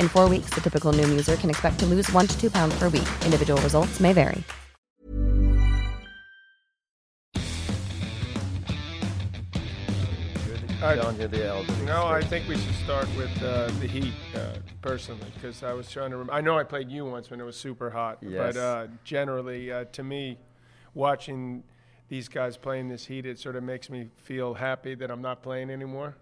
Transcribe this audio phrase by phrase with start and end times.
[0.00, 2.78] In four weeks, the typical Noom user can expect to lose one to two pounds
[2.78, 3.08] per week.
[3.24, 4.42] Individual results may vary.
[10.82, 11.72] I- John, you're the elder.
[11.84, 15.90] No, I think we should start with uh, the Heat, uh, personally, because I was
[15.90, 16.18] trying to.
[16.18, 18.54] Rem- I know I played you once when it was super hot, Yes.
[18.54, 20.38] but uh, generally, uh, to me,
[20.92, 21.62] watching
[22.08, 25.42] these guys playing this Heat, it sort of makes me feel happy that I'm not
[25.42, 26.16] playing anymore.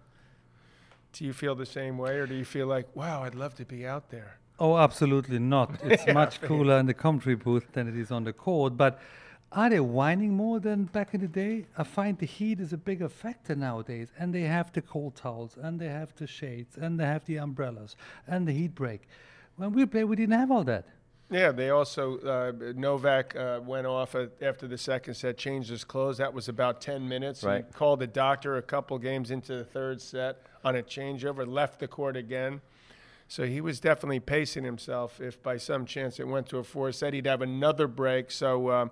[1.13, 3.65] Do you feel the same way, or do you feel like, wow, I'd love to
[3.65, 4.39] be out there?
[4.59, 5.79] Oh, absolutely not.
[5.83, 8.75] It's much cooler in the commentary booth than it is on the court.
[8.75, 8.99] But
[9.51, 11.65] are they whining more than back in the day?
[11.77, 14.11] I find the heat is a bigger factor nowadays.
[14.17, 17.37] And they have the cold towels, and they have the shades, and they have the
[17.37, 17.95] umbrellas,
[18.27, 19.01] and the heat break.
[19.55, 20.85] When we played, we didn't have all that.
[21.33, 25.83] Yeah, they also uh, Novak uh, went off at, after the second set, changed his
[25.83, 26.17] clothes.
[26.19, 27.43] That was about ten minutes.
[27.43, 27.65] Right.
[27.67, 31.79] He called the doctor a couple games into the third set on a changeover, left
[31.79, 32.61] the court again.
[33.27, 35.19] So he was definitely pacing himself.
[35.19, 38.29] If by some chance it went to a four set, he'd have another break.
[38.29, 38.87] So uh,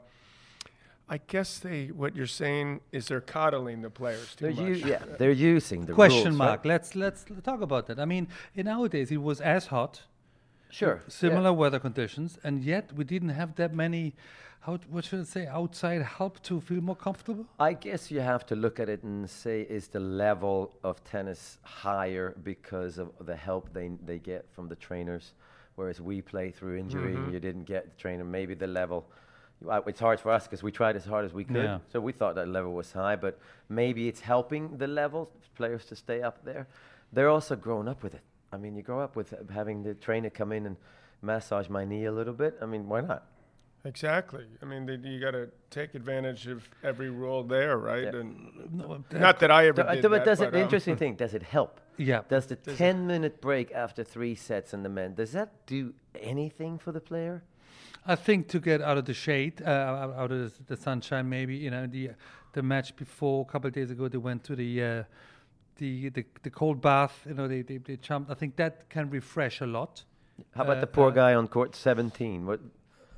[1.08, 4.80] I guess they, what you're saying is they're coddling the players too They're much.
[4.80, 6.60] u- yeah, they're using the Question rules, mark.
[6.62, 6.66] right?
[6.66, 8.00] Let's let's talk about that.
[8.00, 10.04] I mean, in nowadays it was as hot,
[10.72, 11.02] Sure.
[11.04, 11.10] yeah.
[11.10, 14.16] similar weather conditions, and yet we didn't have that many.
[14.62, 15.48] How what should I say?
[15.48, 17.46] Outside help to feel more comfortable.
[17.60, 21.58] I guess you have to look at it and say, is the level of tennis
[21.64, 25.34] higher because of the help they they get from the trainers,
[25.76, 27.24] whereas we play through injury Mm-hmm.
[27.24, 28.24] and you didn't get the trainer.
[28.24, 29.06] Maybe the level.
[29.88, 31.80] It's hard for us because we tried as hard as we could, Yeah.
[31.92, 33.16] so we thought that level was high.
[33.16, 33.40] But
[33.70, 36.66] maybe it's helping the level players to stay up there.
[37.14, 38.22] They're also grown up with it.
[38.52, 40.78] I mean, you grow up with uh, having the trainer come in and
[41.22, 42.58] massage my knee a little bit.
[42.62, 43.26] I mean, why not?
[43.84, 44.46] Exactly.
[44.62, 48.04] I mean, they, you got to take advantage of every rule there, right?
[48.04, 48.20] Yeah.
[48.20, 50.64] And not that I ever Do- did do- but that, does it, but, the um,
[50.64, 51.80] interesting thing, does it help?
[51.98, 52.22] Yeah.
[52.30, 56.80] Does the 10 minute break after three sets in the men, does that do anything
[56.80, 57.44] for the player?
[58.08, 61.30] I think to get out of the shade, uh, out out of the, the sunshine,
[61.30, 62.12] maybe you know the
[62.54, 65.04] the match before a couple of days ago they went to the uh,
[65.82, 67.16] the, the the cold bath.
[67.28, 68.30] You know they, they they jumped.
[68.32, 70.04] I think that can refresh a lot.
[70.56, 72.46] How about Uh, the poor uh, guy on court 17?
[72.46, 72.60] What?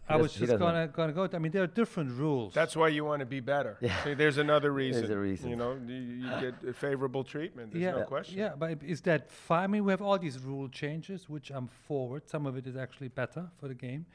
[0.09, 1.29] I was he just gonna gonna go.
[1.33, 2.53] I mean, there are different rules.
[2.53, 3.77] That's why you want to be better.
[3.79, 4.03] Yeah.
[4.03, 5.01] See, there's another reason.
[5.01, 5.49] There's a reason.
[5.51, 7.71] You know, you, you get a favorable treatment.
[7.71, 8.37] There's yeah, no question.
[8.37, 9.63] yeah, but is that fine?
[9.63, 12.21] I mean, we have all these rule changes, which I'm forward.
[12.33, 14.05] Some of it is actually better for the game,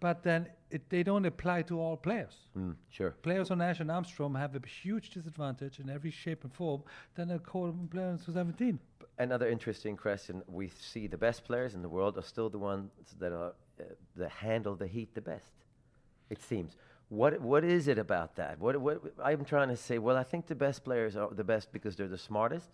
[0.00, 2.34] but then it, they don't apply to all players.
[2.56, 3.10] Mm, sure.
[3.22, 6.82] Players on Ashe and Armstrong have a huge disadvantage in every shape and form
[7.14, 8.78] than a core player in 17.
[9.18, 10.42] Another interesting question.
[10.46, 13.84] We see the best players in the world are still the ones that are uh,
[14.16, 15.52] that handle the heat the best.
[16.30, 16.76] It seems.
[17.08, 18.58] What what is it about that?
[18.58, 19.98] What what I'm trying to say?
[19.98, 22.68] Well, I think the best players are the best because they're the smartest.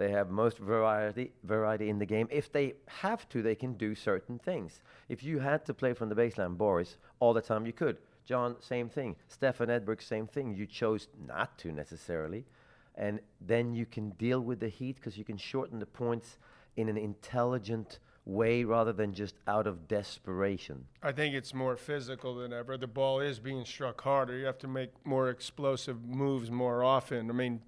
[0.00, 2.26] They have most variety variety in the game.
[2.30, 4.80] If they have to, they can do certain things.
[5.10, 7.98] If you had to play from the baseline, Boris, all the time, you could.
[8.24, 9.16] John, same thing.
[9.28, 10.54] Stefan Edberg, same thing.
[10.54, 12.46] You chose not to necessarily,
[12.94, 16.38] and then you can deal with the heat because you can shorten the points
[16.78, 20.86] in an intelligent way rather than just out of desperation.
[21.02, 22.78] I think it's more physical than ever.
[22.78, 24.38] The ball is being struck harder.
[24.38, 27.28] You have to make more explosive moves more often.
[27.28, 27.60] I mean,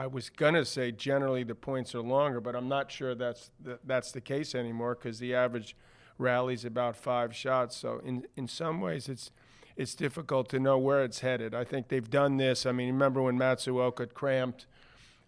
[0.00, 3.80] I was gonna say generally the points are longer, but I'm not sure that's th-
[3.84, 5.76] that's the case anymore because the average
[6.16, 7.76] rally's about five shots.
[7.76, 9.30] So in in some ways, it's
[9.76, 11.54] it's difficult to know where it's headed.
[11.54, 12.64] I think they've done this.
[12.64, 14.66] I mean, remember when Matsuoka cramped?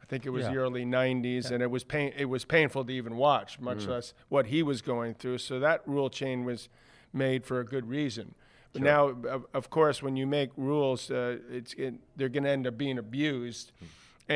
[0.02, 2.14] I think it was the early '90s, and it was pain.
[2.16, 5.38] It was painful to even watch, much less what he was going through.
[5.38, 6.70] So that rule change was
[7.12, 8.34] made for a good reason.
[8.72, 12.50] But now, of, of course, when you make rules, uh, it's it, they're going to
[12.50, 13.72] end up being abused.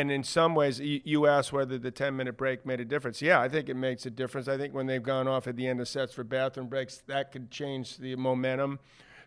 [0.01, 3.23] And in some ways, you, asked whether the 10 minute break made a difference.
[3.23, 4.47] Yeah, I think it makes a difference.
[4.47, 7.33] I think when they've gone off at the end of sets for bathroom breaks, that
[7.33, 8.79] could change the momentum,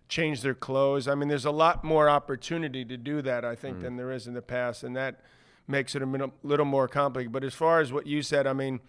[0.07, 1.07] change their clothes.
[1.07, 4.27] I mean, there's a lot more opportunity to do that, I think, than there is
[4.27, 4.83] in the past.
[4.83, 5.21] And that
[5.67, 7.31] makes it a little, little more complicated.
[7.31, 8.79] But as far as what you said, I mean,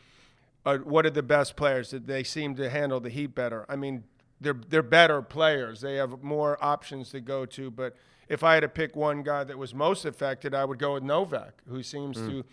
[0.66, 1.90] uh, what are the best players?
[1.90, 3.64] Did they seem to handle the heat better?
[3.68, 4.04] I mean,
[4.40, 5.80] they're they're better players.
[5.80, 7.70] They have more options to go to.
[7.70, 7.96] But
[8.30, 11.02] if I had to pick one guy that was most affected, I would go with
[11.02, 12.44] Novak, who seems to,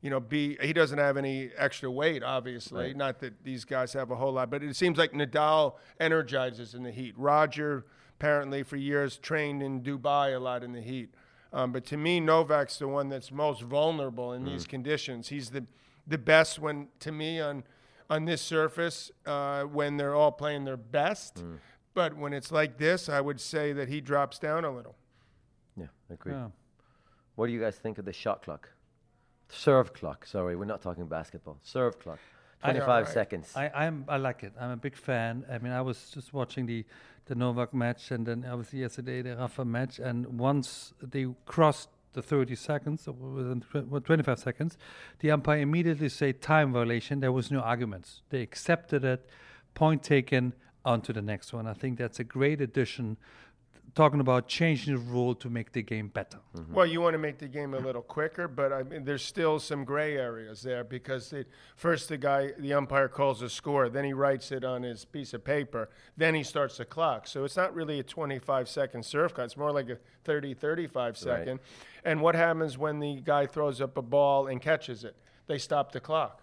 [0.00, 2.94] you know, be he doesn't have any extra weight, obviously.
[2.96, 6.84] Not that these guys have a whole lot, but it seems like Nadal energizes in
[6.84, 7.14] the heat.
[7.18, 7.84] Roger
[8.18, 11.12] apparently for years trained in Dubai a lot in the heat.
[11.52, 15.28] Um, but to me, Novak's the one that's most vulnerable in these conditions.
[15.28, 15.64] He's the
[16.06, 17.64] the best when to me on
[18.08, 21.42] on this surface uh, when they're all playing their best.
[21.94, 24.96] But when it's like this, I would say that he drops down a little.
[25.76, 26.32] Yeah, I agree.
[26.32, 26.48] Yeah.
[27.34, 28.70] What do you guys think of the shot clock?
[29.48, 30.26] Serve clock.
[30.26, 31.58] Sorry, we're not talking basketball.
[31.62, 32.18] Serve clock.
[32.62, 33.12] I- 25 right.
[33.12, 33.52] seconds.
[33.54, 34.52] I, I'm I like it.
[34.58, 35.44] I'm a big fan.
[35.50, 36.84] I mean, I was just watching the
[37.26, 42.22] the Novak match, and then obviously yesterday the Rafa match, and once they crossed the
[42.22, 44.78] 30 seconds, or within tw- 25 seconds,
[45.18, 47.20] the umpire immediately said time violation.
[47.20, 48.22] There was no arguments.
[48.30, 49.28] They accepted it,
[49.74, 50.54] point taken,
[50.84, 51.66] on to the next one.
[51.66, 53.16] I think that's a great addition.
[53.94, 56.38] Talking about changing the rule to make the game better.
[56.56, 56.74] Mm-hmm.
[56.74, 59.60] Well, you want to make the game a little quicker, but I mean, there's still
[59.60, 61.46] some gray areas there because it,
[61.76, 65.32] first the guy, the umpire calls a score, then he writes it on his piece
[65.32, 67.28] of paper, then he starts the clock.
[67.28, 69.44] So it's not really a 25 second serve cut.
[69.44, 71.60] It's more like a 30, 35 second.
[72.04, 75.14] And what happens when the guy throws up a ball and catches it?
[75.46, 76.42] They stop the clock.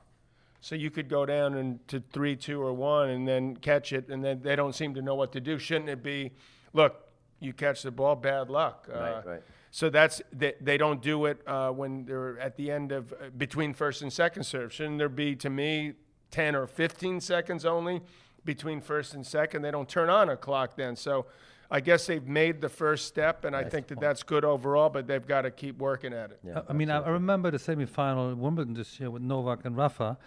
[0.62, 4.09] So you could go down and to three, two, or one, and then catch it,
[4.09, 5.57] and then they don't seem to know what to do.
[5.57, 6.31] Shouldn't it be,
[6.71, 7.11] look,
[7.42, 8.88] you catch the ball, bad luck.
[8.94, 9.42] Uh, Right, right.
[9.74, 13.30] So that's they, they don't do it uh, when they're at the end of uh,
[13.38, 14.72] between first and second serve.
[14.74, 15.94] Shouldn't there be to me
[16.30, 18.02] ten or fifteen seconds only
[18.46, 19.62] between first and second?
[19.62, 20.96] They don't turn on a clock then.
[20.98, 21.26] So
[21.74, 24.90] I guess they've made the first step, and I think that that's good overall.
[24.90, 26.40] But they've got to keep working at it.
[26.44, 29.64] Yeah, I- I mean, I, I remember the semi-final at Wimbledon this year with Novak
[29.64, 30.18] and Rafa,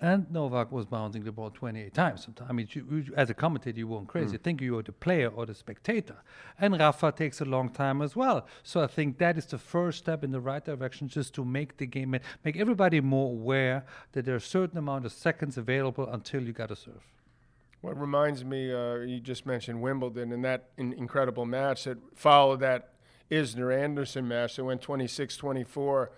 [0.00, 2.24] and Novak was bouncing the ball 28 times.
[2.24, 4.36] Sometimes, I mean, you, you- as a commentator, you weren't crazy.
[4.36, 6.16] Think you were the player or the spectator.
[6.60, 8.46] And Rafa takes a long time as well.
[8.62, 11.78] So I think that is the first step in the right direction, just to make
[11.78, 12.14] the game,
[12.44, 16.68] make everybody more aware that there's a certain amount of seconds available until you got
[16.68, 17.02] to serve.
[17.80, 22.60] What reminds me, uh, you just mentioned Wimbledon and that in- incredible match that followed
[22.60, 22.92] that
[23.30, 26.10] Isner Anderson match that went 26 24.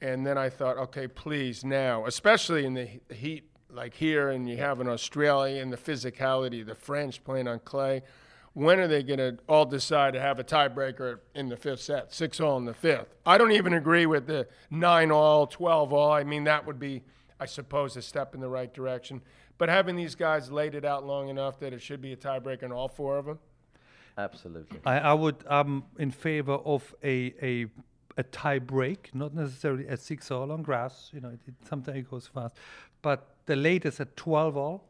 [0.00, 4.56] And then I thought, okay, please now, especially in the heat like here, and you
[4.58, 8.02] have in Australia and the physicality, the French playing on clay.
[8.52, 12.14] When are they going to all decide to have a tiebreaker in the fifth set,
[12.14, 13.14] six all in the fifth?
[13.26, 16.12] I don't even agree with the nine all, 12 all.
[16.12, 17.02] I mean, that would be,
[17.38, 19.20] I suppose, a step in the right direction.
[19.58, 22.62] But having these guys laid it out long enough that it should be a tiebreaker
[22.62, 23.38] in all four of them,
[24.18, 24.80] Absolutely.
[24.86, 27.66] I, I would I'm in favor of a a
[28.16, 31.10] a tie break, not necessarily a six all on grass.
[31.12, 32.56] You know, it, it, sometimes it goes fast,
[33.02, 34.85] but the latest at twelve all.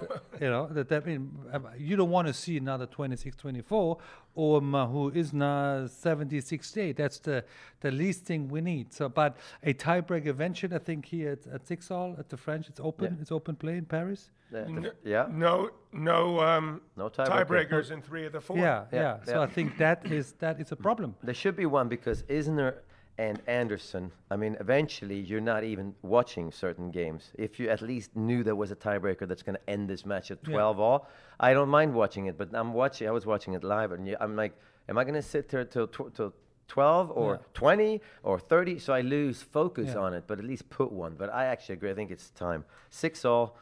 [0.40, 3.98] you know that, that mean um, you don't want to see another 26-24
[4.34, 6.96] or Mahut Isner 70-68.
[6.96, 7.44] That's the
[7.80, 8.92] the least thing we need.
[8.92, 12.68] So, but a tiebreak eventually, I think here at, at six all at the French,
[12.68, 13.14] it's open.
[13.16, 13.22] Yeah.
[13.22, 14.30] It's open play in Paris.
[14.52, 15.26] Yeah, the- yeah.
[15.30, 17.46] no, no, um, No tiebreaker.
[17.46, 18.56] tiebreakers in three of the four.
[18.58, 19.00] Yeah, yeah.
[19.00, 19.42] Yeah, So.
[19.42, 21.14] I think that is that is a problem.
[21.22, 22.74] There should be one because Isner
[23.18, 27.30] and Anderson, I mean, eventually you're not even watching certain games.
[27.34, 30.30] If you at least knew there was a tiebreaker that's going to end this match
[30.30, 33.62] at 12 all, I don't mind watching it, but I'm watching, I was watching it
[33.64, 34.52] live and I'm like,
[34.88, 36.32] am I going to sit there till, tw- till
[36.68, 38.78] 12 or 20 or 30?
[38.78, 40.00] So I lose focus Yeah.
[40.00, 41.14] on it, but at least put one.
[41.16, 41.90] But I actually agree.
[41.90, 42.64] I think it's time.
[42.88, 43.56] Six all,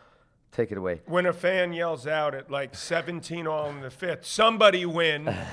[0.52, 1.00] take it away.
[1.06, 5.34] When a fan yells out at like 17 all in the fifth, somebody win.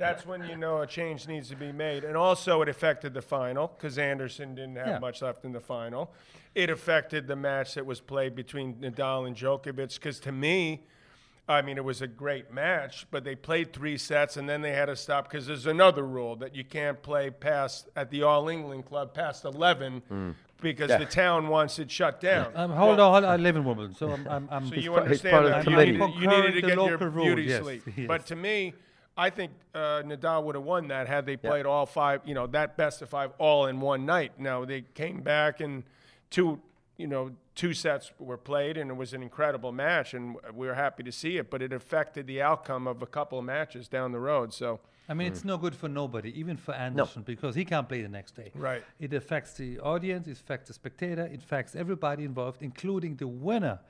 [0.00, 2.04] That's when you know a change needs to be made.
[2.04, 4.98] And also, it affected the final because Anderson didn't have Yeah.
[4.98, 6.10] much left in the final.
[6.54, 10.84] It affected the match that was played between Nadal and Djokovic because to me,
[11.46, 14.72] I mean, it was a great match, but they played three sets and then they
[14.72, 18.48] had to stop because there's another rule that you can't play past at the All
[18.48, 22.52] England Club past 11 because the town wants it shut down.
[22.54, 24.26] Um, hold on, hold on, I live in Wimbledon, so I'm.
[24.28, 27.24] I'm, I'm So you understand that you needed, you needed to get your local rule,
[27.26, 27.82] beauty yes, sleep.
[27.96, 28.06] yes.
[28.08, 28.74] But to me,
[29.16, 32.46] I think uh, Nadal would have won that had they played all five, you know,
[32.48, 34.32] that best of five all in one night.
[34.38, 35.82] Now they came back and
[36.30, 36.60] two,
[36.96, 40.74] you know, two sets were played, and it was an incredible match, and we were
[40.74, 41.50] happy to see it.
[41.50, 44.54] But it affected the outcome of a couple of matches down the road.
[44.54, 48.00] So I mean, it's no good for nobody, even for Anderson, because he can't play
[48.00, 48.52] the next day.
[48.54, 48.84] Right.
[49.00, 53.80] It affects the audience, it affects the spectator, it affects everybody involved, including the winner,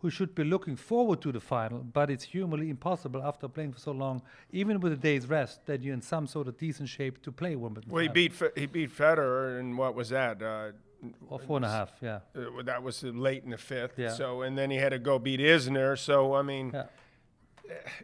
[0.00, 1.78] who should be looking forward to the final.
[1.80, 5.82] But it's humanly impossible after playing for so long, even with a day's rest, that
[5.82, 7.90] you're in some sort of decent shape to play Wimbledon.
[7.90, 8.14] well, he final.
[8.14, 10.42] beat he beat Federer, and what was that?
[10.42, 10.72] Uh,
[11.28, 12.20] or four and a half, yeah.
[12.36, 13.98] uh, that was late in the fifth.
[13.98, 14.10] Yeah.
[14.10, 15.98] So and then he had to go beat Isner.
[15.98, 16.72] So I mean.
[16.74, 16.84] Yeah.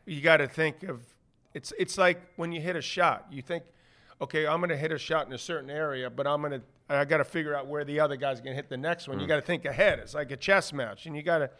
[0.07, 1.01] you got to think of
[1.57, 3.65] it's it's like when you hit a shot you think
[4.21, 6.61] okay i'm going to hit a shot in a certain area but i'm going to
[6.89, 9.19] i got to figure out where the other guy's going to hit the next one
[9.19, 11.51] you got to think ahead it's like a chess match and you got to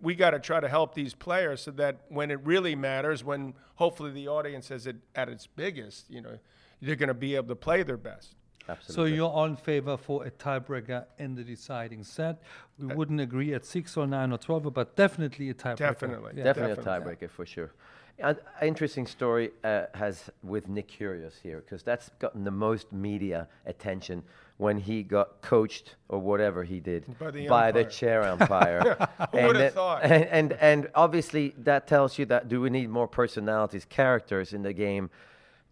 [0.00, 3.54] we got to try to help these players so that when it really matters when
[3.74, 6.38] hopefully the audience is at, at its biggest you know
[6.80, 8.34] they're going to be able to play their best
[8.68, 9.10] Absolutely.
[9.10, 12.42] So you're all in favor for a tiebreaker in the deciding set.
[12.78, 15.76] We wouldn't agree at six or nine or twelve, but definitely a tiebreaker.
[15.76, 16.32] Definitely.
[16.36, 16.44] Yeah.
[16.44, 17.12] Definitely Definitely.
[17.12, 17.72] a tiebreaker for sure.
[18.18, 23.48] An interesting story uh, has with Nick Kyrgios here because that's gotten the most media
[23.64, 24.22] attention
[24.60, 27.06] when he got coached or whatever he did
[27.48, 28.80] By the the chair umpire.
[29.32, 30.02] Who And that- thought?
[30.02, 34.62] And, and and obviously that tells you that do we need more personalities, characters in
[34.62, 35.08] the game?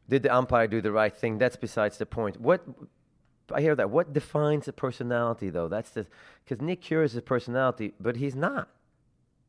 [0.08, 1.36] Did the umpire do the right thing?
[1.36, 2.40] That's besides the point.
[2.40, 2.62] What
[3.52, 3.90] I hear that.
[3.90, 5.68] What defines a personality, though?
[5.68, 6.06] That's the
[6.44, 8.68] because Nick Kyrgios is a personality, but he's not.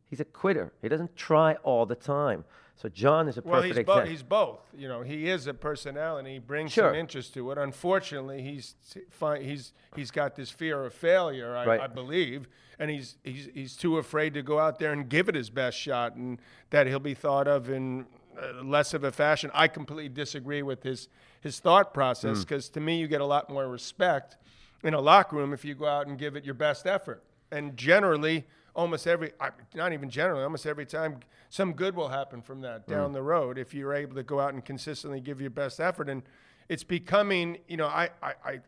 [0.09, 0.73] He's a quitter.
[0.81, 2.43] He doesn't try all the time.
[2.81, 5.53] So John is a well perfect he's, bo- he's both you know he is a
[5.53, 6.89] personality he brings Sure.
[6.89, 7.57] some interest to it.
[7.57, 8.75] Unfortunately he's
[9.09, 11.81] fi- he's he's got this fear of failure I, Right.
[11.81, 12.47] I believe
[12.79, 15.77] and he's, he's he's too afraid to go out there and give it his best
[15.77, 18.05] shot and that he'll be thought of in
[18.41, 19.51] uh, less of a fashion.
[19.53, 21.09] I completely disagree with his
[21.41, 24.37] his thought process because to me you get a lot more respect
[24.83, 27.23] in a locker room if you go out and give it your best effort.
[27.51, 28.45] And generally
[28.79, 29.31] almost every
[29.75, 31.19] not even generally almost every time
[31.49, 34.53] some good will happen from that down the road if you're able to go out
[34.53, 36.23] and consistently give your best effort and
[36.69, 38.59] it's becoming you know i i, I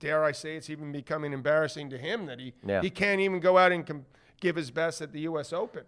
[0.00, 2.80] dare i say it's even becoming embarrassing to him that he Yeah.
[2.80, 4.06] he can't even go out and com-
[4.40, 5.84] give his best at the us open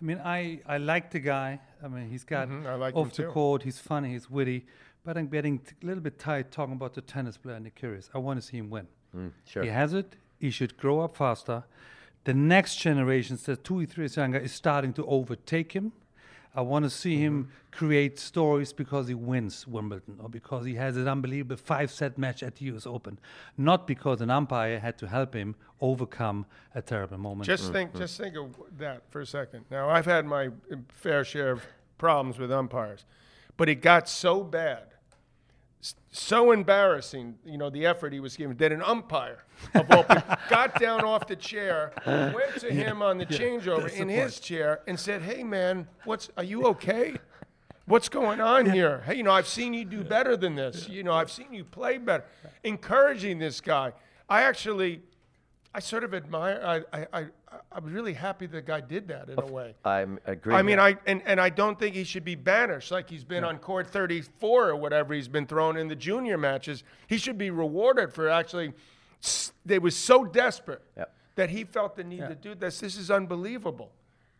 [0.00, 1.60] I mean, I, I like the guy.
[1.84, 4.66] I mean, he's got Mhm, I like off the court, he's funny, he's witty,
[5.04, 8.08] but I'm getting t- a little bit tired talking about the tennis player Nick Kyrgios.
[8.12, 8.88] I want to see him win.
[9.44, 9.62] sure.
[9.62, 10.16] He has it.
[10.40, 11.62] He should grow up faster.
[12.24, 15.92] The next generation, the two, three years younger, is starting to overtake him.
[16.54, 17.50] I want to see him mm-hmm.
[17.70, 22.42] create stories because he wins Wimbledon or because he has an unbelievable five set match
[22.42, 23.18] at the US Open,
[23.56, 27.46] not because an umpire had to help him overcome a terrible moment.
[27.46, 28.00] Just think, mm-hmm.
[28.00, 29.64] just think of that for a second.
[29.70, 31.62] Now, I've had my uh, fair share of
[31.96, 33.06] problems with umpires,
[33.56, 34.91] but it got so bad, s-
[36.10, 37.36] so embarrassing.
[37.44, 41.04] You know, the effort he was giving that an umpire of all people got down
[41.04, 45.42] off the chair, went to him on the changeover in his chair, and said, "Hey,
[45.42, 46.30] man, what's?
[46.36, 47.16] Are you okay?"
[47.86, 49.02] What's going on here?
[49.04, 50.88] Hey, you know, I've seen you do better than this.
[50.88, 52.24] You know, I've seen you play better.
[52.62, 53.92] Encouraging this guy.
[54.28, 55.02] I actually,
[55.74, 56.62] I sort of admire.
[56.64, 57.26] I, I, I,
[57.70, 59.74] I was really happy the guy did that in a way.
[59.84, 60.54] I'm agree.
[60.54, 63.44] I mean, I and, and I don't think he should be banished like he's been
[63.44, 66.84] on court 34 or whatever he's been thrown in the junior matches.
[67.06, 68.72] He should be rewarded for actually.
[69.64, 71.14] They was so desperate Yep.
[71.36, 72.80] that he felt the need to do this.
[72.80, 73.92] This is unbelievable.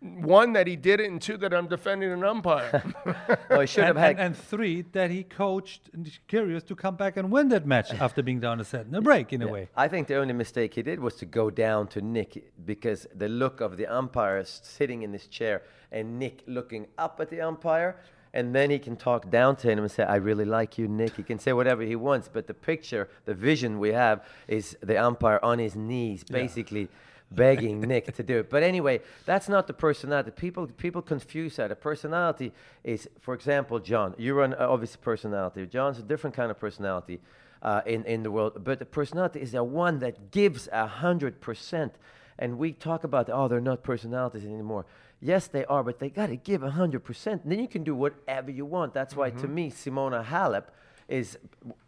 [0.02, 2.82] One that he did it, and two that I'm defending an umpire.
[3.48, 4.10] well, he should have and, had.
[4.16, 7.92] and, and three, that he coached Nick Kyrgios to come back and win that match
[8.00, 9.68] after being down a set in a break, in a way.
[9.76, 13.28] I think the only mistake he did was to go down to Nick because the
[13.28, 17.96] look of the umpire sitting in this chair and Nick looking up at the umpire.
[18.34, 21.16] And then he can talk down to him and say, I really like you, Nick.
[21.16, 24.96] He can say whatever he wants, but the picture, the vision we have is the
[24.96, 26.88] umpire on his knees, basically
[27.34, 28.50] begging Nick to do it.
[28.50, 30.30] But anyway, that's not the personality.
[30.30, 31.70] People people confuse that.
[31.70, 32.52] A personality
[32.84, 34.14] is, for example, John.
[34.18, 35.66] You're an uh, obvious personality.
[35.66, 37.20] John's a different kind of personality
[37.62, 38.62] uh, in in the world.
[38.64, 41.94] But the personality is the one that gives a hundred percent.
[42.38, 44.84] And we talk about oh, they're not personalities anymore.
[45.20, 47.48] Yes, they are, but they got to give a hundred percent.
[47.48, 48.92] Then you can do whatever you want.
[48.92, 50.64] That's why, to me, Simona Halep
[51.12, 51.38] is.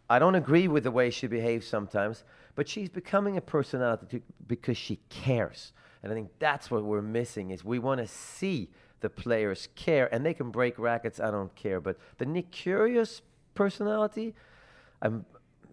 [0.09, 4.77] I don't agree with the way she behaves sometimes, but she's becoming a personality because
[4.77, 5.73] she cares.
[6.03, 8.69] And I think that's what we're missing is we want to see
[9.01, 11.19] the players care, and they can break rackets.
[11.19, 13.21] I don't care, but the Nick Kyrgios
[13.55, 14.35] personality,
[15.01, 15.25] I'm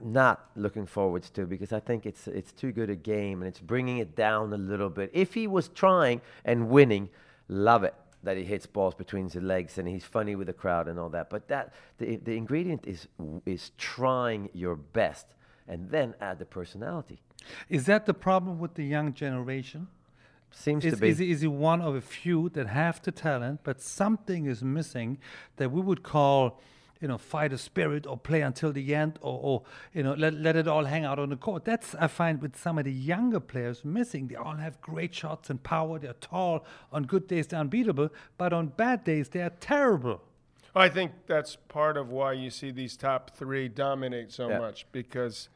[0.02, 3.60] not looking forward to because I think it's it's too good a game and it's
[3.60, 5.10] bringing it down a little bit.
[5.12, 7.08] If he was trying and winning,
[7.48, 10.88] love it that he hits balls between the legs and he's funny with the crowd
[10.88, 11.30] and all that.
[11.30, 13.08] But that the the ingredient is
[13.46, 15.26] is trying your best
[15.68, 17.20] and then add the personality.
[17.68, 19.88] Is that the problem with the young generation?
[20.50, 21.08] Seems is, to be.
[21.08, 25.18] Is, is he one of a few that have the talent, but something is missing
[25.56, 26.60] that we would call,
[27.02, 30.54] you know, fighter spirit or play until the end or, or you know, let, let
[30.56, 31.64] it all hang out on the court.
[31.64, 34.28] That's, I find, with some of the younger players missing.
[34.28, 35.98] They all have great shots and power.
[35.98, 36.64] They're tall.
[36.92, 38.10] On good days, they're unbeatable.
[38.38, 40.22] But on bad days, they are terrible.
[40.74, 44.58] I think that's part of why you see these top three dominate so Yeah.
[44.60, 45.48] much because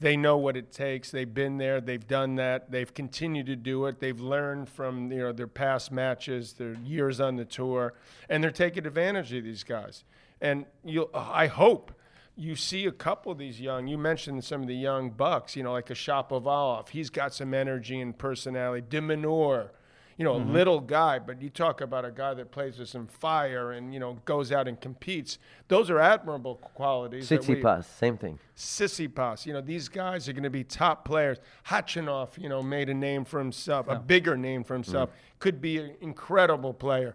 [0.00, 1.10] they know what it takes.
[1.10, 1.80] They've been there.
[1.80, 2.70] They've done that.
[2.70, 4.00] They've continued to do it.
[4.00, 7.94] They've learned from you know their past matches, their years on the tour,
[8.28, 10.04] and they're taking advantage of these guys.
[10.44, 11.92] And you, I hope
[12.36, 13.86] you see a couple of these young.
[13.86, 15.56] You mentioned some of the young bucks.
[15.56, 16.90] You know, like a Shapovalov.
[16.90, 18.86] He's got some energy and personality.
[18.88, 19.70] De Minaur
[20.16, 23.06] you know, a little guy, but you talk about a guy that plays with some
[23.06, 25.38] fire and, you know, goes out and competes.
[25.68, 27.28] Those are admirable qualities.
[27.28, 28.38] Tsitsipas, same thing.
[28.56, 31.38] Tsitsipas, you know, these guys are going to be top players.
[31.66, 35.10] Khachanov, you know, made a name for himself, a bigger name for himself.
[35.40, 37.14] Could be an incredible player.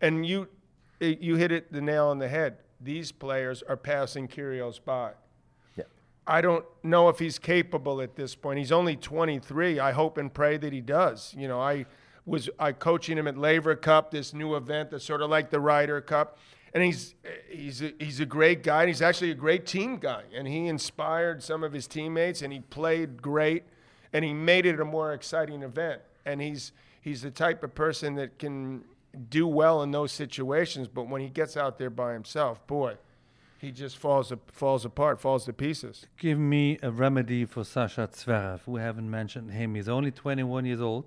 [0.00, 0.48] And you
[1.00, 2.58] eh, you hit it the nail on the head.
[2.80, 5.12] These players are passing Kyrgios by.
[5.76, 5.84] Yeah.
[6.26, 8.58] I don't know if he's capable at this point.
[8.58, 9.80] He's only 23.
[9.80, 11.34] I hope and pray that he does.
[11.36, 11.86] You know, I
[12.28, 15.58] was I coaching him at Laver Cup, this new event that's sort of like the
[15.58, 16.38] Ryder Cup,
[16.74, 17.14] and he's
[17.48, 18.82] he's a, he's a great guy.
[18.82, 22.52] And he's actually a great team guy, and he inspired some of his teammates, and
[22.52, 23.64] he played great,
[24.12, 26.02] and he made it a more exciting event.
[26.26, 28.84] And he's he's the type of person that can
[29.28, 32.96] do well in those situations, but when he gets out there by himself, boy,
[33.58, 36.06] he just falls falls apart, falls to pieces.
[36.16, 38.60] Give me a remedy for Sasha Zverev.
[38.66, 39.74] We haven't mentioned him.
[39.74, 41.06] He's only 21 years old.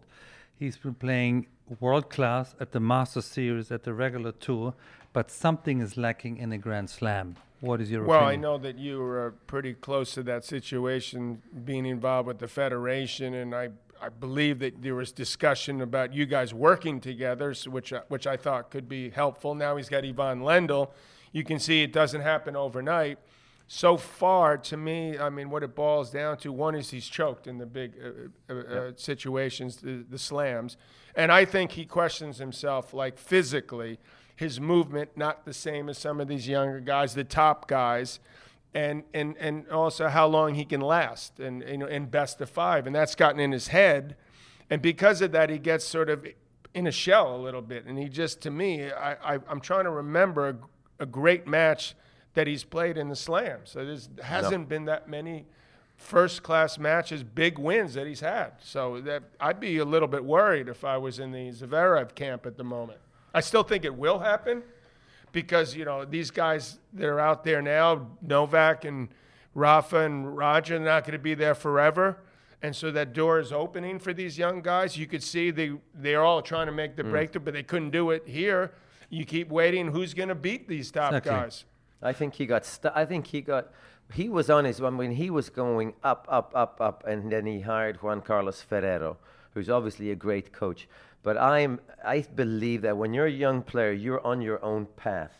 [0.60, 1.48] He's been playing
[1.80, 4.74] world class at the Master Series, at the regular tour,
[5.14, 7.38] but something is lacking in a Grand Slam.
[7.62, 11.86] What is your Well, I know that you were pretty close to that situation, being
[11.86, 13.70] involved with the federation, and I,
[14.02, 18.36] I believe that there was discussion about you guys working together, which I- which I
[18.36, 19.54] thought could be helpful.
[19.54, 20.90] Now he's got Ivan Lendl.
[21.32, 23.20] You can see it doesn't happen overnight.
[23.68, 27.48] So far, to me, I mean, what it boils down to one is he's choked
[27.48, 30.76] in the big uh, uh, uh, situations, the, the slams,
[31.16, 33.98] and I think he questions himself, like physically,
[34.36, 38.20] his movement not the same as some of these younger guys, the top guys,
[38.74, 42.50] and and and also how long he can last, and you know, in best of
[42.50, 44.16] five, and that's gotten in his head,
[44.70, 46.26] and because of that, he gets sort of
[46.74, 49.84] in a shell a little bit, and he just, to me, I, I I'm trying
[49.84, 51.96] to remember a, a great match
[52.34, 53.60] that he's played in the slam.
[53.66, 55.46] So there hasn't been that many
[55.98, 58.54] first class matches, big wins that he's had.
[58.62, 62.46] So that I'd be a little bit worried if I was in the Zverev camp
[62.46, 63.00] at the moment.
[63.34, 64.64] I still think it will happen
[65.32, 69.10] because you know these guys that are out there now, Novak and
[69.54, 72.18] Rafa and Roger, they're not going to be there forever.
[72.64, 74.96] And so that door is opening for these young guys.
[74.96, 77.10] You could see they they're all trying to make the mm.
[77.10, 78.74] breakthrough, but they couldn't do it here.
[79.10, 79.88] You keep waiting.
[79.88, 81.32] Who's going to beat these top Exactly.
[81.32, 81.66] guys?
[82.02, 82.66] I think he got.
[82.66, 83.72] Stu- I think he got.
[84.14, 87.46] He was on his one when he was going up, up, up, up, and then
[87.46, 89.18] he hired Juan Carlos Ferrero,
[89.54, 90.88] who's obviously a great coach.
[91.24, 91.80] But I'm.
[92.04, 95.34] I believe that when you're a young player, you're on your own path,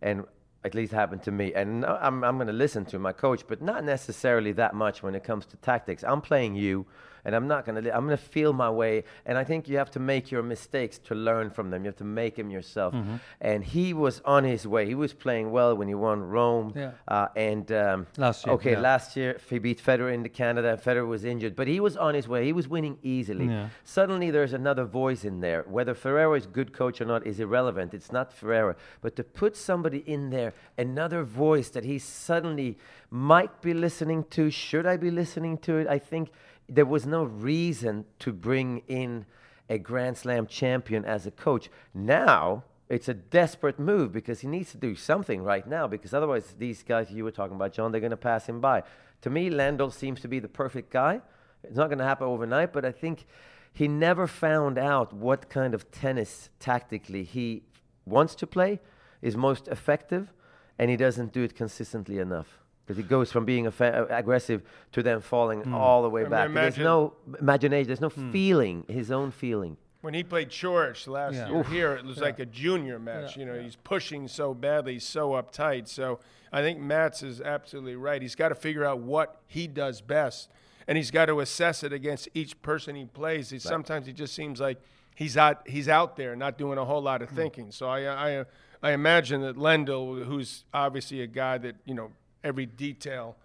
[0.00, 0.24] and
[0.64, 1.52] at least happened to me.
[1.54, 2.22] And I'm.
[2.24, 5.46] I'm going to listen to my coach, but not necessarily that much when it comes
[5.46, 6.04] to tactics.
[6.04, 6.86] I'm playing you.
[7.24, 7.80] And I'm not gonna.
[7.80, 9.04] Li- I'm gonna feel my way.
[9.26, 11.84] And I think you have to make your mistakes to learn from them.
[11.84, 12.94] You have to make them yourself.
[12.94, 13.16] Mm-hmm.
[13.40, 14.86] And he was on his way.
[14.86, 16.72] He was playing well when he won Rome.
[16.76, 16.92] Yeah.
[17.08, 18.80] Uh, and um, Last year, okay, yeah.
[18.80, 20.78] last year he beat Federer in the Canada.
[20.84, 22.44] Federer was injured, but he was on his way.
[22.44, 23.46] He was winning easily.
[23.46, 23.68] Yeah.
[23.84, 25.64] Suddenly, there's another voice in there.
[25.68, 27.94] Whether Ferrero is good coach or not is irrelevant.
[27.94, 32.76] It's not Ferrero, but to put somebody in there, another voice that he suddenly
[33.10, 34.50] might be listening to.
[34.50, 35.86] Should I be listening to it?
[35.86, 36.30] I think
[36.68, 39.26] there was no reason to bring in
[39.68, 41.70] a Grand Slam champion as a coach.
[41.92, 46.54] Now it's a desperate move because he needs to do something right now because otherwise
[46.58, 48.82] these guys you were talking about, John, they're going to pass him by.
[49.22, 51.20] To me, Lendl seems to be the perfect guy.
[51.62, 53.26] It's not going to happen overnight, but I think
[53.72, 57.62] he never found out what kind of tennis tactically he
[58.04, 58.80] wants to play,
[59.22, 60.32] is most effective,
[60.78, 62.60] and he doesn't do it consistently enough.
[62.86, 65.74] Because he goes from being affa- uh, aggressive to then falling hmm.
[65.74, 66.52] all the way I mean, back.
[66.52, 67.86] There's no imagination.
[67.86, 68.30] There's no hmm.
[68.30, 69.76] feeling, his own feeling.
[70.02, 71.48] When he played Coric last Yeah.
[71.48, 73.38] year here, it was like a junior match.
[73.38, 75.88] you know, he's pushing so badly, he's so uptight.
[75.88, 76.20] So
[76.52, 78.20] I think Mats is absolutely right.
[78.20, 80.50] He's got to figure out what he does best,
[80.86, 83.48] and he's got to assess it against each person he plays.
[83.48, 84.78] He, Sometimes he just seems like
[85.14, 87.36] he's out he's out there not doing a whole lot of hmm.
[87.36, 87.70] thinking.
[87.72, 88.44] So I I
[88.82, 92.10] I imagine that Lendl, who's obviously a guy that you know
[92.44, 93.36] every detail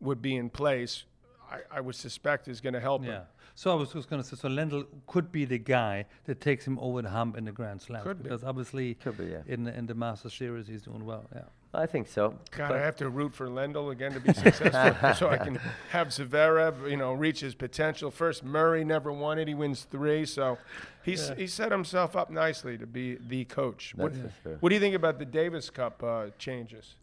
[0.00, 1.04] would be in place.
[1.50, 3.12] I, I would suspect is going to help him.
[3.12, 3.20] Yeah.
[3.54, 6.66] So I was just going to say, so Lendl could be the guy that takes
[6.66, 8.02] him over the hump in the Grand Slam.
[8.02, 8.22] Could be.
[8.24, 9.42] because obviously Could be, yeah.
[9.46, 11.24] in the, in the Masters series he's doing well.
[11.34, 11.42] Yeah.
[11.72, 12.30] I think so.
[12.50, 15.60] God, But- I have to root for Lendl again to be successful, so I can
[15.90, 18.10] have Zverev, you know, reach his potential.
[18.10, 20.58] First, Murray never won it; he wins three, so
[21.04, 23.92] he's he set himself up nicely to be the coach.
[23.94, 26.96] What, That's for what do you think about the Davis Cup uh, changes?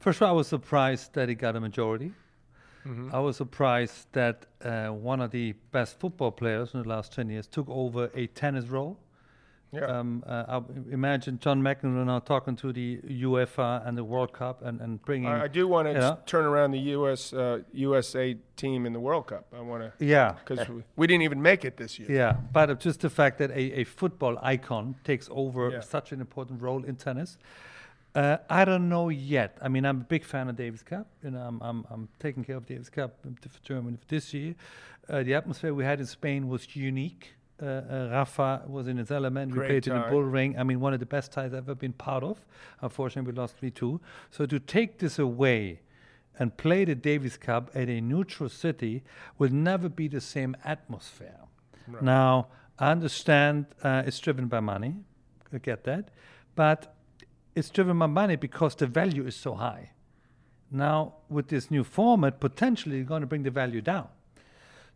[0.00, 2.12] First of all, I was surprised that he got a majority.
[2.86, 3.14] Mm-hmm.
[3.14, 7.30] I was surprised that uh, one of the best football players in the last 10
[7.30, 8.98] years took over a tennis role.
[9.72, 14.32] Yeah, Um, uh, I imagine John McEnroe now talking to the UEFA and the World
[14.32, 15.28] Cup and, and bringing.
[15.28, 16.16] I, I do want to Yeah.
[16.26, 17.32] turn around the U.S.
[17.32, 19.46] Uh, USA team in the World Cup.
[19.52, 20.34] I want to yeah.
[20.44, 22.08] because we, we didn't even make it this year.
[22.12, 25.80] Yeah, but just the fact that a, a football icon takes over Yeah.
[25.80, 27.38] such an important role in tennis.
[28.14, 29.58] Uh, I don't know yet.
[29.60, 31.06] I mean, I'm a big fan of Davis Cup.
[31.22, 34.54] You know, I'm, I'm, I'm taking care of Davis Cup for Germany for this year.
[35.08, 37.34] Uh, the atmosphere we had in Spain was unique.
[37.60, 39.52] Uh, uh, Rafa was in his element.
[39.52, 40.08] Great we played in the.
[40.08, 40.56] Bull Ring.
[40.58, 42.44] I mean, one of the best ties I've ever been part of.
[42.80, 44.00] Unfortunately, we lost 3 2.
[44.30, 45.80] So to take this away
[46.38, 49.02] and play the Davis Cup at a neutral city
[49.38, 51.40] will never be the same atmosphere.
[52.00, 52.48] Now,
[52.78, 54.96] I understand uh, it's driven by money.
[55.52, 56.08] I get that.
[56.56, 56.94] But
[57.54, 59.90] it's driven by money because the value is so high.
[60.70, 64.08] Now, with this new format, potentially you're going to bring the value down.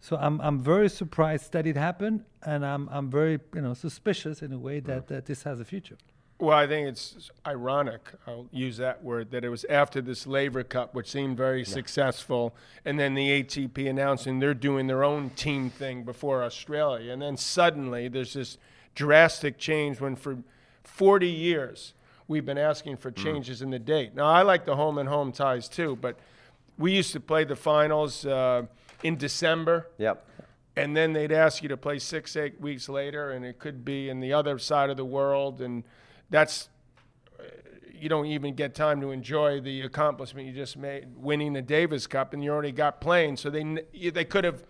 [0.00, 4.42] So I'm, I'm very surprised that it happened, and I'm, I'm very you know suspicious
[4.42, 5.08] in a way that, mm.
[5.08, 5.96] that this has a future.
[6.40, 8.12] Well, I think it's ironic.
[8.24, 12.54] I'll use that word that it was after this Laver Cup, which seemed very successful,
[12.84, 17.36] and then the ATP announcing they're doing their own team thing before Australia, and then
[17.36, 18.56] suddenly there's this
[18.94, 20.38] drastic change when for
[20.84, 21.92] 40 years
[22.28, 24.14] we've been asking for changes in the date.
[24.14, 26.18] Now I like the home and home ties too, but
[26.76, 28.62] we used to play the finals uh,
[29.02, 30.24] in December Yep.
[30.76, 34.08] and then they'd ask you to play six, eight weeks later, and it could be
[34.08, 35.82] in the other side of the world, and
[36.30, 36.68] that's
[37.40, 37.44] uh,
[37.92, 42.06] you don't even get time to enjoy the accomplishment you just made, winning the Davis
[42.06, 43.36] Cup, and you already got playing.
[43.36, 43.64] So they
[44.10, 44.62] they could have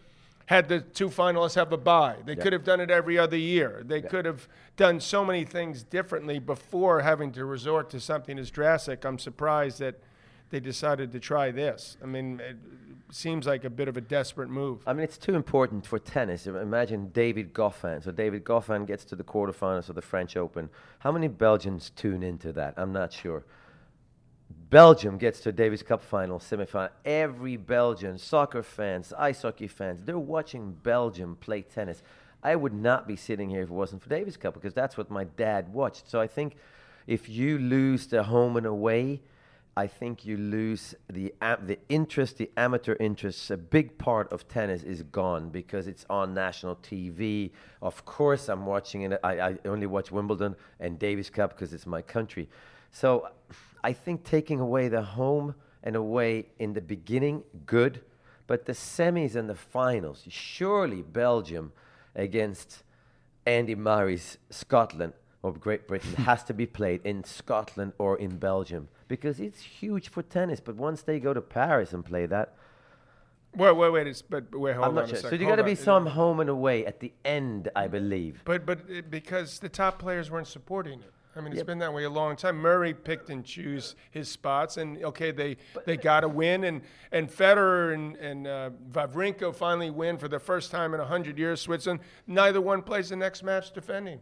[0.49, 2.17] had the two finalists have a bye.
[2.25, 3.83] They could have done it every other year.
[3.85, 8.51] They could have done so many things differently before having to resort to something as
[8.51, 9.05] drastic.
[9.05, 10.01] I'm surprised that
[10.49, 11.99] they decided to try this.
[12.03, 12.57] I mean, it
[13.11, 14.81] seems like a bit of a desperate move.
[14.87, 16.47] I mean, it's too important for tennis.
[16.47, 18.03] Imagine David Goffin.
[18.03, 20.71] So David Goffin gets to the quarterfinals of the French Open.
[21.01, 22.73] How many Belgians tune into that?
[22.79, 23.45] I'm not sure.
[24.51, 26.91] Belgium gets to Davis Cup final, semifinal.
[27.05, 32.03] Every Belgian, soccer fans, ice hockey fans, they're watching Belgium play tennis.
[32.43, 35.11] I would not be sitting here if it wasn't for Davis Cup because that's what
[35.11, 36.09] my dad watched.
[36.09, 36.57] So I think
[37.07, 39.23] if you lose the home and away,
[39.79, 41.33] I think you lose the
[41.63, 43.51] the interest, the amateur interest.
[43.51, 47.53] A big part of tennis is gone because it's on national TV.
[47.81, 49.21] Of course, I'm watching it.
[49.23, 52.49] I, I only watch Wimbledon and Davis Cup because it's my country.
[52.91, 53.29] So
[53.83, 58.03] I think taking away the home and away in the beginning, good.
[58.47, 61.73] But the semis and the finals, surely Belgium
[62.15, 62.83] against
[63.47, 68.89] Andy Murray's Scotland or Great Britain has to be played in Scotland or in Belgium
[69.07, 70.61] because it's huge for tennis.
[70.61, 72.55] But once they go to Paris and play that,
[73.57, 74.07] Wait, wait, wait.
[74.07, 75.31] It's, but wait, hold I'm on not a sure.
[75.31, 78.43] So you got to be some home and away at the end, I believe.
[78.45, 81.13] But but because the top players weren't supporting it.
[81.37, 81.65] I mean, it's Yeah.
[81.65, 82.57] been that way a long time.
[82.57, 87.29] Murray picked and choose his spots, and okay, they they got to win, and and
[87.29, 91.61] Federer and and uh, Wawrinka finally win for the first time in hundred years.
[91.61, 94.21] Switzerland, neither one plays the next match defending.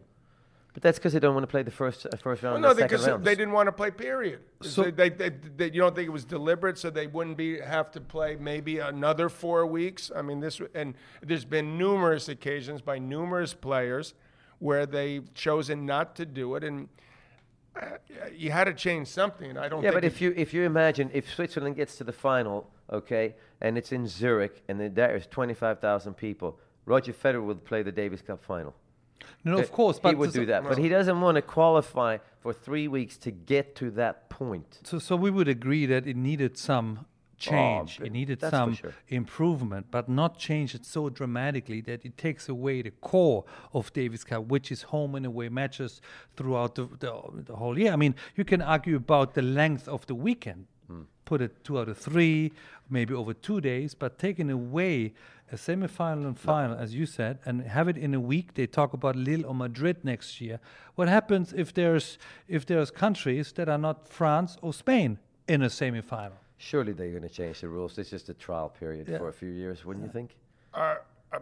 [0.73, 2.61] But that's because they don't want to play the first uh, first round.
[2.61, 3.89] Well, no, because they didn't want to play.
[3.89, 4.41] Period.
[4.61, 7.59] So- So they, they, they, you don't think it was deliberate, so they wouldn't be
[7.59, 10.11] have to play maybe another four weeks.
[10.15, 10.93] I mean, this and
[11.23, 14.13] there's been numerous occasions by numerous players
[14.59, 16.89] where they've chosen not to do it, and
[17.79, 17.85] uh,
[18.35, 19.57] you had to change something.
[19.57, 19.83] I don't.
[19.83, 23.35] Yeah, think but if you if you imagine if Switzerland gets to the final, okay,
[23.61, 27.63] and it's in Zurich, and then there is twenty five thousand people, Roger Federer would
[27.65, 28.73] play the Davis Cup final.
[29.43, 32.17] No, Uh, of course, but he would do that, but he doesn't want to qualify
[32.39, 34.79] for three weeks to get to that point.
[34.83, 37.05] So, so we would agree that it needed some
[37.37, 37.99] change.
[37.99, 38.93] b- it needed some sure.
[39.07, 44.23] improvement, but not change it so dramatically that it takes away the core of Davis
[44.23, 46.01] Cup, which is home and away matches
[46.35, 47.91] throughout the, the, the whole year.
[47.93, 50.67] I mean, you can argue about the length of the weekend.
[50.87, 51.01] Hmm.
[51.25, 52.53] Put it two out of three,
[52.89, 55.13] maybe over two days, but taking away
[55.51, 58.53] a semifinal and final, as you said, and have it in a week.
[58.55, 60.59] They talk about Lille or Madrid next year.
[60.95, 65.67] What happens if there's if there's countries that are not France or Spain in a
[65.67, 66.39] semifinal?
[66.57, 67.95] Surely they're going to change the rules.
[67.95, 69.19] This is just a trial period Yeah.
[69.19, 70.31] for a few years, wouldn't you think?
[70.73, 70.95] Uh,
[71.31, 71.37] I,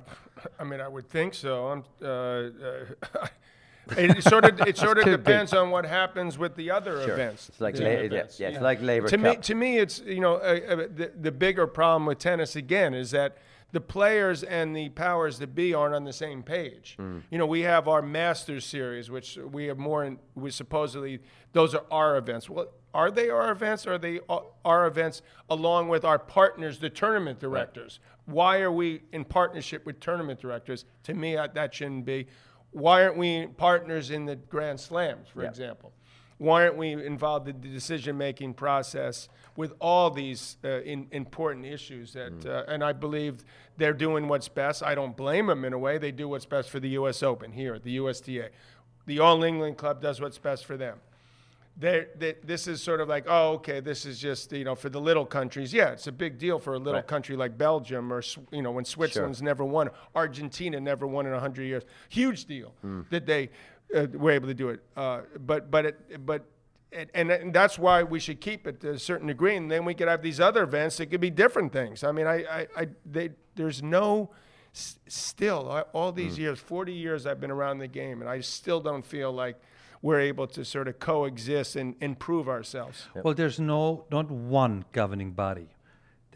[0.59, 1.67] I mean, I would think so.
[1.67, 3.27] I'm, uh, uh,
[3.97, 5.23] it sort of it sort of too big.
[5.25, 7.13] depends on what happens with the other Sure.
[7.13, 7.49] events.
[7.49, 8.39] It's like team la- yeah, events.
[8.39, 11.31] yeah, it's like Laver to me, to me, it's you know uh, uh, the the
[11.31, 13.37] bigger problem with tennis again is that
[13.75, 16.95] the players and the powers that be aren't on the same page.
[16.97, 17.23] Mm.
[17.29, 20.05] You know, we have our Masters series, which we have more.
[20.05, 21.19] In, we supposedly
[21.51, 22.49] those are our events.
[22.49, 23.85] Well, are they our events?
[23.85, 24.21] Or are they
[24.63, 27.99] our events along with our partners, the tournament directors?
[28.23, 30.85] Why are we in partnership with tournament directors?
[31.03, 32.27] To me, uh, that shouldn't be.
[32.71, 35.49] Why aren't we partners in the Grand Slams, for Yeah.
[35.49, 35.91] example?
[36.37, 42.11] Why aren't we involved in the decision-making process with all these uh, in, important issues?
[42.13, 43.45] That uh, and I believe
[43.77, 44.83] they're doing what's best.
[44.83, 45.97] I don't blame them in a way.
[45.97, 47.23] They do what's best for the U.S.
[47.23, 48.49] Open here at the USTA.
[49.05, 50.97] The All England Club does what's best for them.
[51.77, 54.87] They, they, this is sort of like, oh, okay, this is just you know for
[54.87, 55.73] the little countries.
[55.73, 57.07] Yeah, it's a big deal for a little Right.
[57.07, 58.21] country like Belgium or
[58.51, 61.83] you know when Switzerland's never won, Argentina never won in hundred years.
[62.09, 62.73] Huge deal
[63.09, 63.49] that they
[63.95, 64.81] uh, were able to do it.
[64.95, 66.45] Uh, but but it, but
[66.91, 69.83] and, and, and that's why we should keep it to a certain degree, and then
[69.85, 72.03] we could have these other events that could be different things.
[72.03, 74.29] I mean, I, I, I they, there's no
[74.73, 78.39] s- still I- all these years, 40 years I've been around the game, and I
[78.41, 79.57] still don't feel like
[80.01, 83.07] we're able to sort of coexist and improve ourselves.
[83.23, 85.69] Well, there's no not one governing body.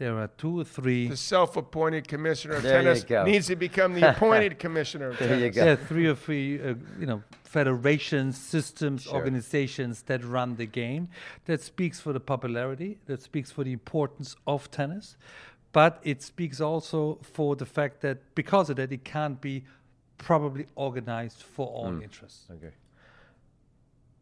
[0.00, 1.08] There are two or three.
[1.08, 5.42] The self-appointed commissioner of There tennis needs to become the appointed commissioner of There tennis.
[5.44, 5.64] you go.
[5.64, 9.14] There are three or three, uh, you know, federations, systems, Sure.
[9.16, 11.08] organizations that run the game.
[11.44, 12.98] That speaks for the popularity.
[13.04, 15.18] That speaks for the importance of tennis,
[15.72, 19.64] but it speaks also for the fact that because of that, it can't be
[20.16, 22.02] probably organized for all Mm.
[22.04, 22.46] interests.
[22.50, 22.72] Okay.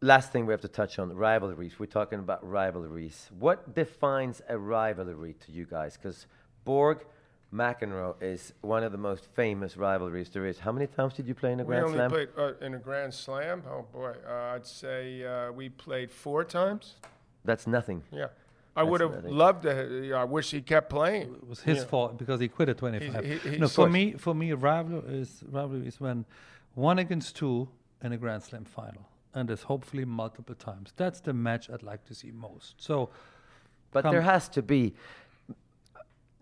[0.00, 1.78] Last thing we have to touch on rivalries.
[1.78, 3.30] We're talking about rivalries.
[3.38, 5.96] What defines a rivalry to you guys?
[5.96, 6.26] Because
[6.64, 7.04] Borg
[7.52, 10.60] McEnroe is one of the most famous rivalries there is.
[10.60, 12.10] How many times did you play in a We Grand Slam?
[12.12, 13.64] We only played uh, in a Grand Slam.
[13.68, 16.94] Oh boy, uh, I'd say uh, we played four times.
[17.44, 18.02] That's nothing.
[18.12, 18.26] Yeah,
[18.76, 20.12] I would have loved to.
[20.12, 21.22] I wish he kept playing.
[21.42, 21.84] It was his Yeah.
[21.86, 23.24] fault because he quit at 25.
[23.24, 26.24] he- he- no, for me, for me, rivalry is rivalry is when
[26.74, 27.68] one against two
[28.02, 30.92] in a Grand Slam final, and there's hopefully multiple times.
[30.96, 32.74] That's the match I'd like to see most.
[32.78, 33.10] So,
[33.90, 34.94] But there has to be.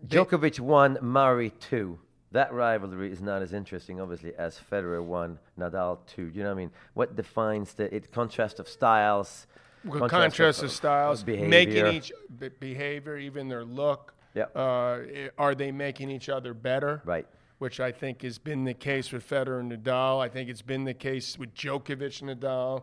[0.07, 1.99] Djokovic won, Murray two.
[2.33, 6.31] That rivalry is not as interesting, obviously, as Federer one, Nadal two.
[6.35, 6.70] You know what I mean?
[6.94, 9.46] What defines the it, contrast of styles?
[9.85, 11.49] Well, contrast of styles, behavior.
[11.49, 14.14] making each be- behavior, even their look.
[14.35, 14.44] Yeah.
[14.55, 15.01] Uh,
[15.38, 17.01] are they making each other better?
[17.05, 17.27] Right.
[17.58, 20.22] Which I think has been the case with Federer and Nadal.
[20.22, 22.82] I think it's been the case with Djokovic and Nadal.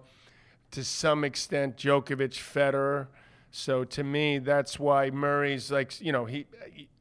[0.72, 3.08] To some extent, Djokovic, Federer.
[3.52, 6.48] So to me, that's why Murray's like you know he.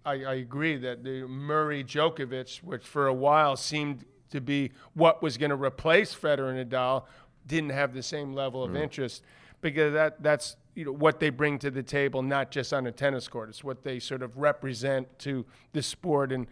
[0.04, 5.22] I, I agree that the Murray Djokovic, which for a while seemed to be what
[5.22, 7.04] was going to replace Federer and Nadal,
[7.46, 8.82] didn't have the same level of mm.
[8.82, 9.22] interest
[9.61, 12.92] because that that's you know what they bring to the table, not just on a
[12.92, 13.48] tennis court.
[13.48, 16.46] It's what they sort of represent to the sport and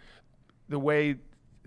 [0.70, 1.16] the way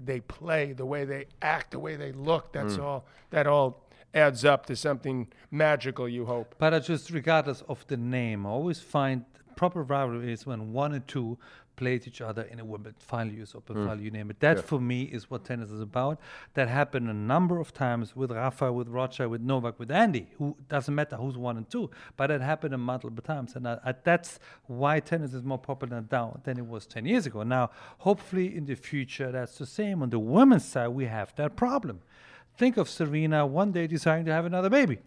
[0.03, 2.51] they play, the way they act, the way they look.
[2.51, 2.81] That's hmm.
[2.81, 3.05] all.
[3.29, 6.09] That all adds up to something magical.
[6.09, 6.55] You hope.
[6.57, 10.93] but I just regardless of the name, I always find proper rivalry is when one
[10.93, 11.37] and two
[11.75, 12.63] played each other in a
[12.99, 13.87] final, US Open hmm.
[13.87, 14.39] final, you name it.
[14.39, 16.19] That for me is what tennis is about.
[16.53, 20.27] That happened a number of times with Rafa, with Roger, with Novak, with Andy.
[20.37, 23.79] Who doesn't matter who's one and two, but it happened a multiple times, and I,
[23.85, 27.43] I, that's why tennis is more popular now than it was ten years ago.
[27.43, 30.01] Now, hopefully in the future, that's the same.
[30.01, 32.01] On the women's side, we have that problem.
[32.57, 34.99] Think of Serena one day deciding to have another baby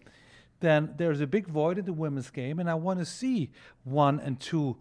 [0.59, 3.51] then there's a big void in the women's game, and I want to see
[3.83, 4.77] one and two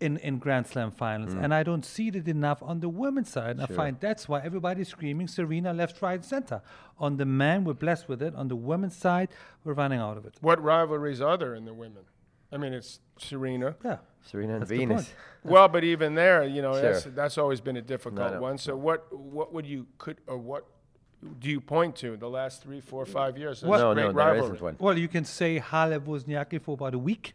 [0.00, 1.42] in, in Grand Slam finals, mm.
[1.42, 3.52] and I don't see it enough on the women's side.
[3.52, 6.62] And I find that's why everybody's screaming Serena left, right, center.
[6.98, 8.34] On the men, we're blessed with it.
[8.34, 9.28] On the women's side,
[9.64, 10.34] we're running out of it.
[10.40, 12.04] What rivalries are there in the women?
[12.52, 13.74] I mean, it's Serena.
[13.84, 13.98] Yeah.
[14.22, 15.12] Serena and That's Venus.
[15.42, 17.12] Well, but even there, you know, that's, Sure.
[17.12, 18.58] that's always been a difficult no, one.
[18.58, 20.64] So what what would you could or what
[21.38, 23.62] do you point to the last three, four, five years?
[23.62, 24.44] as no, great no, rivalry?
[24.44, 24.76] isn't one.
[24.78, 27.34] Well, you can say Halep Wozniacki for about a week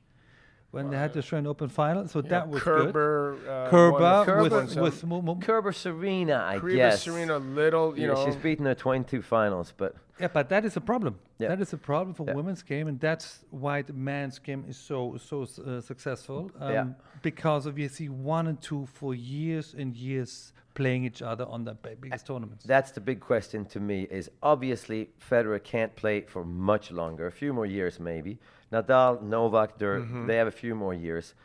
[0.72, 2.94] when they had the Australian Open final, so that was good.
[2.94, 5.10] Kerber, uh, Kerber, Kerber with, won with, some.
[5.10, 7.04] mo- mo- Kerber Serena, I Kriva, guess.
[7.04, 8.26] Serena, little, you Yeah, know.
[8.26, 11.18] she's beaten her 22 finals, but Yeah, but that is a problem.
[11.40, 11.48] Yeah.
[11.50, 12.36] That is a problem for Yeah.
[12.36, 16.52] women's game, and that's why the men's game is so so uh, successful.
[16.60, 16.88] Um, Yeah.
[17.22, 21.64] Because of you see one and two for years and years playing each other on
[21.66, 22.66] the bi- biggest tournaments.
[22.66, 24.08] that's the big question to me.
[24.12, 28.38] Is obviously Federer can't play for much longer, a few more years maybe.
[28.72, 30.28] Nadal, Novak, they're- Mm-hmm.
[30.28, 31.36] they have a few more years.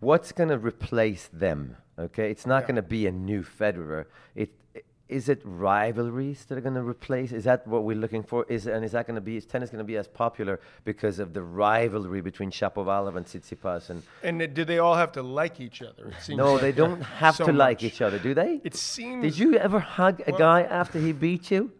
[0.00, 1.76] What's going to replace them?
[1.98, 4.04] Okay, it's not going to be a new Federer.
[4.34, 4.50] It
[5.14, 7.30] is it rivalries that are going to replace?
[7.30, 8.44] Is that what we're looking for?
[8.48, 9.36] Is and is that going to be?
[9.36, 13.90] Is tennis going to be as popular because of the rivalry between Shapovalov and Tsitsipas?
[13.90, 16.04] And And do they all have to like each other?
[16.08, 18.60] It seems no, like they don't have so to like each other, do they?
[18.64, 19.22] It seems.
[19.22, 21.70] Did you ever hug a Well- guy after he beat you?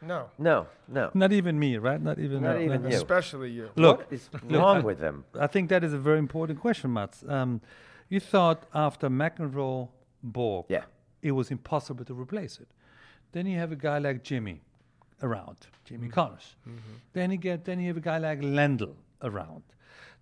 [0.00, 0.20] No.
[0.38, 1.10] No, no.
[1.12, 2.00] Not even me, right?
[2.00, 2.42] Not even.
[2.42, 2.88] Not no, even no.
[2.88, 2.96] you.
[2.96, 3.68] Especially you.
[3.76, 5.24] Look, what is look, wrong I- with them?
[5.46, 7.24] I think that is a very important question, Mats.
[7.28, 7.60] Um,
[8.08, 9.88] you thought after McEnroe,
[10.22, 10.84] Borg, Yeah.
[11.20, 12.68] it was impossible to replace it.
[13.32, 14.60] Then you have a guy like Jimmy
[15.22, 16.14] around, Jimmy Mm-hmm.
[16.14, 16.56] Connors.
[17.12, 19.62] Then you get, then you have a guy like Lendl around.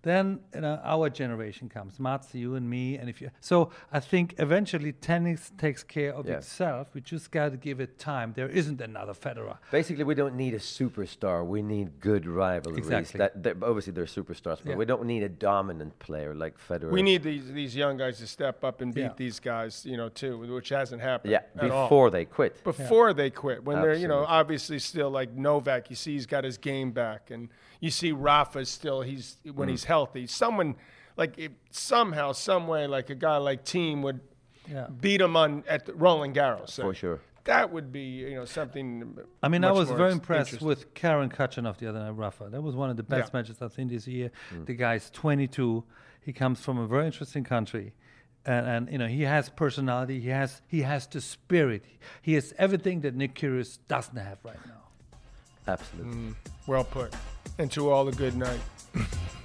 [0.07, 3.29] Then you know, our generation comes, Mats, you and me, and if you.
[3.41, 6.37] So I think eventually tennis takes care of Yeah.
[6.37, 6.87] itself.
[6.93, 8.33] We just got to give it time.
[8.35, 9.57] There isn't another Federer.
[9.71, 11.45] Basically, we don't need a superstar.
[11.45, 12.77] We need good rivalries.
[12.85, 13.17] Exactly.
[13.17, 14.75] That, that- obviously, they're superstars, but Yeah.
[14.75, 16.89] we don't need a dominant player like Federer.
[16.91, 19.13] We need these these young guys to step up and beat Yeah.
[19.17, 21.31] these guys, you know, too, which hasn't happened.
[21.31, 21.85] yeah at all.
[21.85, 22.63] before they quit.
[22.63, 26.43] before they quit when they're you know obviously still like Novak you see he's got
[26.43, 29.55] his game back and you see Rafa still he's Mm.
[29.55, 29.96] when he's healthy
[30.27, 30.75] someone
[31.15, 34.19] like if somehow some way like a guy like Thiem would
[34.69, 34.87] Yeah.
[35.01, 36.83] beat him on at the Roland Garros say.
[36.83, 37.19] For sure.
[37.45, 41.77] that would be you know something I mean, I was very impressed with Karen Khachanov
[41.77, 42.49] the other night, Rafa.
[42.49, 43.39] That was one of the best Yeah.
[43.39, 44.29] matches I've seen this year.
[44.53, 44.65] Mm.
[44.65, 45.83] The guy's 22.
[46.21, 47.93] He comes from a very interesting country.
[48.45, 50.19] And, and you know he has personality.
[50.21, 51.83] He has he has the spirit.
[52.21, 54.83] He has everything that Nick Kyrgios doesn't have right now.
[55.73, 56.35] Absolutely.
[56.65, 57.13] well put
[57.57, 58.61] and to all a good night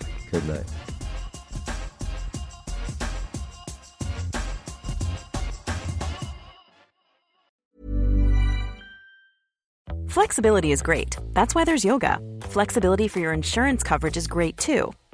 [10.09, 11.17] Flexibility is great.
[11.33, 12.19] That's why there's yoga.
[12.43, 14.93] Flexibility for your insurance coverage is great too.